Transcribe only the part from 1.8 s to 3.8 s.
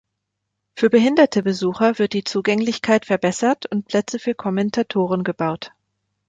wird die Zugänglichkeit verbessert